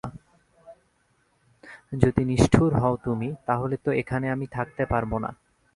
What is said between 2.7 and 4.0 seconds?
হও তুমি, তা হলে তো